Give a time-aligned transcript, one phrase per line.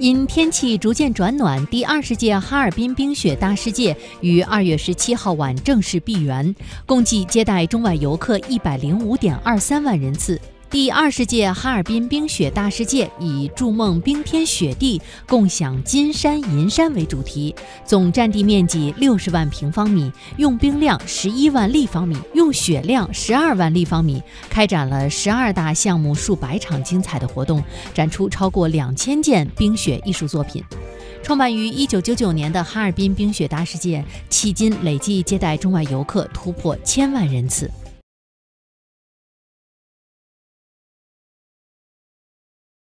[0.00, 6.54] 因天气逐渐转暖，第二十届哈尔滨冰雪大世界于二月十七号晚正式闭园，
[6.86, 10.40] 共计接待中外游客一百零五点二三万人次。
[10.70, 17.52] 第二十届哈尔滨冰雪大世界以“筑梦冰天雪地，共享金山银山”为主题，
[17.84, 27.60] 总占地面积六十万平方米，用冰量十一万立方米，用雪量十二万立方米，开展了十二大项目、数百场精彩的活动，
[27.92, 30.62] 展出超过两千件冰雪艺术作品。
[31.20, 37.68] 创办于一九九九年的哈尔滨冰雪大世界，迄今累计接待中外游客突破千万人次。